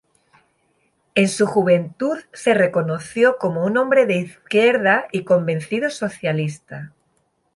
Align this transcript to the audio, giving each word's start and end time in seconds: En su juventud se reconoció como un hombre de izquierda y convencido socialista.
En 1.13 1.27
su 1.29 1.45
juventud 1.45 2.17
se 2.33 2.55
reconoció 2.55 3.37
como 3.37 3.63
un 3.63 3.77
hombre 3.77 4.07
de 4.07 4.15
izquierda 4.17 5.05
y 5.11 5.25
convencido 5.25 5.91
socialista. 5.91 6.91